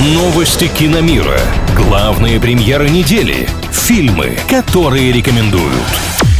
Новости 0.00 0.68
киномира. 0.68 1.40
Главные 1.74 2.38
премьеры 2.38 2.88
недели. 2.88 3.48
Фильмы, 3.72 4.38
которые 4.48 5.10
рекомендуют. 5.10 5.74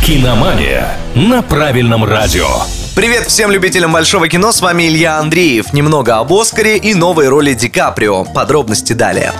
Киномания 0.06 0.96
на 1.16 1.42
правильном 1.42 2.04
радио. 2.04 2.46
Привет 2.94 3.26
всем 3.26 3.50
любителям 3.50 3.92
большого 3.92 4.28
кино, 4.28 4.52
с 4.52 4.60
вами 4.60 4.84
Илья 4.84 5.18
Андреев. 5.18 5.72
Немного 5.72 6.18
об 6.18 6.32
Оскаре 6.32 6.76
и 6.76 6.94
новой 6.94 7.28
роли 7.28 7.52
Ди 7.52 7.68
Каприо. 7.68 8.24
Подробности 8.24 8.92
далее. 8.92 9.32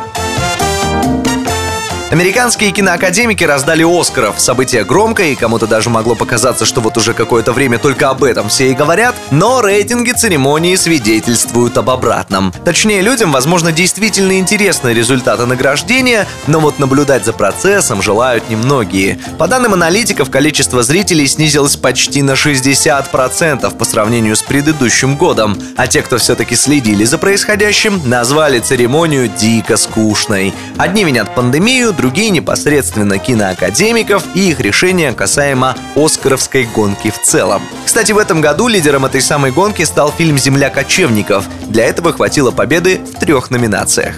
Американские 2.10 2.70
киноакадемики 2.70 3.44
раздали 3.44 3.84
Оскаров. 3.84 4.40
Событие 4.40 4.82
громкое, 4.82 5.32
и 5.32 5.34
кому-то 5.34 5.66
даже 5.66 5.90
могло 5.90 6.14
показаться, 6.14 6.64
что 6.64 6.80
вот 6.80 6.96
уже 6.96 7.12
какое-то 7.12 7.52
время 7.52 7.78
только 7.78 8.08
об 8.08 8.24
этом 8.24 8.48
все 8.48 8.70
и 8.70 8.74
говорят, 8.74 9.14
но 9.30 9.60
рейтинги 9.60 10.12
церемонии 10.12 10.74
свидетельствуют 10.74 11.76
об 11.76 11.90
обратном. 11.90 12.54
Точнее, 12.64 13.02
людям, 13.02 13.30
возможно, 13.30 13.72
действительно 13.72 14.38
интересны 14.38 14.94
результаты 14.94 15.44
награждения, 15.44 16.26
но 16.46 16.60
вот 16.60 16.78
наблюдать 16.78 17.26
за 17.26 17.34
процессом 17.34 18.00
желают 18.00 18.48
немногие. 18.48 19.18
По 19.36 19.46
данным 19.46 19.74
аналитиков, 19.74 20.30
количество 20.30 20.82
зрителей 20.82 21.26
снизилось 21.26 21.76
почти 21.76 22.22
на 22.22 22.32
60% 22.32 23.76
по 23.76 23.84
сравнению 23.84 24.34
с 24.34 24.42
предыдущим 24.42 25.18
годом, 25.18 25.58
а 25.76 25.86
те, 25.86 26.00
кто 26.00 26.16
все-таки 26.16 26.56
следили 26.56 27.04
за 27.04 27.18
происходящим, 27.18 28.00
назвали 28.06 28.60
церемонию 28.60 29.28
дико 29.28 29.76
скучной. 29.76 30.54
Одни 30.78 31.04
винят 31.04 31.34
пандемию, 31.34 31.92
другие 31.98 32.30
непосредственно 32.30 33.18
киноакадемиков 33.18 34.24
и 34.34 34.48
их 34.50 34.60
решения 34.60 35.12
касаемо 35.12 35.76
Оскаровской 35.94 36.64
гонки 36.64 37.10
в 37.10 37.20
целом. 37.20 37.60
Кстати, 37.84 38.12
в 38.12 38.18
этом 38.18 38.40
году 38.40 38.68
лидером 38.68 39.04
этой 39.04 39.20
самой 39.20 39.50
гонки 39.50 39.82
стал 39.82 40.12
фильм 40.12 40.38
«Земля 40.38 40.70
кочевников». 40.70 41.44
Для 41.68 41.84
этого 41.84 42.12
хватило 42.12 42.52
победы 42.52 42.98
в 42.98 43.20
трех 43.20 43.50
номинациях. 43.50 44.14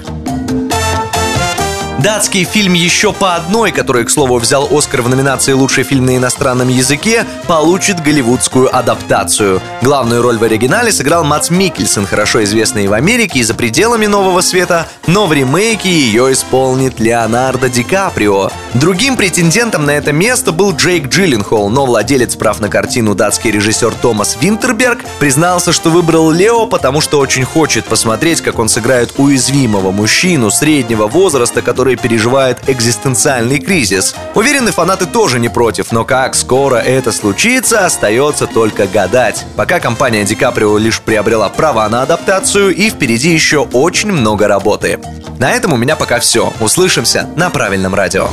Датский 2.03 2.45
фильм 2.45 2.73
«Еще 2.73 3.13
по 3.13 3.35
одной», 3.35 3.73
который, 3.73 4.05
к 4.07 4.11
слову, 4.11 4.39
взял 4.39 4.67
Оскар 4.71 5.03
в 5.03 5.11
номинации 5.11 5.53
«Лучший 5.53 5.85
фильм 5.85 6.07
на 6.07 6.17
иностранном 6.17 6.69
языке», 6.69 7.27
получит 7.47 8.03
голливудскую 8.03 8.75
адаптацию. 8.75 9.61
Главную 9.83 10.23
роль 10.23 10.39
в 10.39 10.43
оригинале 10.43 10.93
сыграл 10.93 11.25
Мац 11.25 11.51
Микельсон, 11.51 12.07
хорошо 12.07 12.43
известный 12.45 12.87
в 12.87 12.95
Америке 12.95 13.41
и 13.41 13.43
за 13.43 13.53
пределами 13.53 14.07
Нового 14.07 14.41
Света, 14.41 14.89
но 15.07 15.27
в 15.27 15.35
ремейке 15.35 15.91
ее 15.91 16.33
исполнит 16.33 17.01
Леонардо 17.01 17.69
Ди 17.69 17.83
Каприо. 17.83 18.51
Другим 18.73 19.19
претендентом 19.19 19.85
на 19.85 19.91
это 19.91 20.13
место 20.13 20.53
был 20.53 20.75
Джейк 20.75 21.09
Джилленхол, 21.09 21.69
но 21.69 21.85
владелец 21.85 22.35
прав 22.35 22.61
на 22.61 22.71
картину 22.71 23.15
датский 23.15 23.51
режиссер 23.51 23.93
Томас 24.01 24.39
Винтерберг 24.41 25.01
признался, 25.19 25.73
что 25.73 25.91
выбрал 25.91 26.31
Лео, 26.31 26.67
потому 26.67 27.03
что 27.03 27.19
очень 27.19 27.45
хочет 27.45 27.85
посмотреть, 27.85 28.41
как 28.41 28.59
он 28.59 28.71
сыграет 28.71 29.13
уязвимого 29.19 29.91
мужчину 29.91 30.51
среднего 30.51 31.07
возраста, 31.07 31.61
который 31.61 31.90
который 31.91 31.97
переживает 31.97 32.59
экзистенциальный 32.69 33.59
кризис. 33.59 34.15
Уверены, 34.35 34.71
фанаты 34.71 35.07
тоже 35.07 35.41
не 35.41 35.49
против, 35.49 35.91
но 35.91 36.05
как 36.05 36.37
скоро 36.37 36.77
это 36.77 37.11
случится, 37.11 37.85
остается 37.85 38.47
только 38.47 38.87
гадать. 38.87 39.45
Пока 39.57 39.81
компания 39.81 40.25
Ди 40.25 40.37
Каприо 40.37 40.79
лишь 40.79 41.01
приобрела 41.01 41.49
права 41.49 41.89
на 41.89 42.03
адаптацию 42.03 42.75
и 42.75 42.91
впереди 42.91 43.31
еще 43.31 43.67
очень 43.73 44.13
много 44.13 44.47
работы. 44.47 45.01
На 45.39 45.51
этом 45.51 45.73
у 45.73 45.77
меня 45.77 45.97
пока 45.97 46.21
все. 46.21 46.53
Услышимся 46.61 47.29
на 47.35 47.51
правильном 47.51 47.95
радио. 47.95 48.29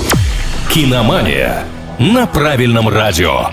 Киномания 0.71 1.63
на 1.97 2.27
правильном 2.27 2.89
радио. 2.89 3.49